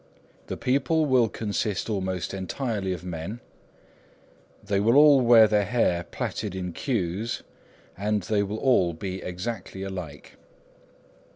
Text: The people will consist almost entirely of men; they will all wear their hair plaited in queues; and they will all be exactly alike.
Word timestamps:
The 0.47 0.57
people 0.57 1.05
will 1.05 1.29
consist 1.29 1.87
almost 1.87 2.33
entirely 2.33 2.91
of 2.91 3.03
men; 3.03 3.39
they 4.63 4.79
will 4.79 4.97
all 4.97 5.21
wear 5.21 5.47
their 5.47 5.63
hair 5.65 6.05
plaited 6.05 6.55
in 6.55 6.73
queues; 6.73 7.43
and 7.95 8.23
they 8.23 8.41
will 8.41 8.57
all 8.57 8.93
be 8.95 9.21
exactly 9.21 9.83
alike. 9.83 10.37